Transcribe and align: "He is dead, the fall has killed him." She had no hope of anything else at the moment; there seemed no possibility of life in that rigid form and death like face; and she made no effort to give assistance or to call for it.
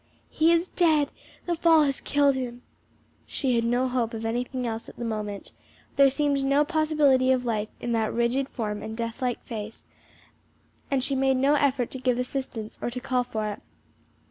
"He 0.31 0.51
is 0.51 0.67
dead, 0.69 1.11
the 1.45 1.53
fall 1.53 1.83
has 1.83 2.01
killed 2.01 2.33
him." 2.33 2.63
She 3.27 3.53
had 3.53 3.63
no 3.63 3.87
hope 3.87 4.15
of 4.15 4.25
anything 4.25 4.65
else 4.65 4.89
at 4.89 4.95
the 4.97 5.05
moment; 5.05 5.51
there 5.95 6.09
seemed 6.09 6.43
no 6.43 6.65
possibility 6.65 7.31
of 7.31 7.45
life 7.45 7.69
in 7.79 7.91
that 7.91 8.11
rigid 8.11 8.49
form 8.49 8.81
and 8.81 8.97
death 8.97 9.21
like 9.21 9.45
face; 9.45 9.85
and 10.89 11.03
she 11.03 11.13
made 11.13 11.37
no 11.37 11.53
effort 11.53 11.91
to 11.91 11.99
give 11.99 12.17
assistance 12.17 12.79
or 12.81 12.89
to 12.89 12.99
call 12.99 13.23
for 13.23 13.47
it. 13.51 13.61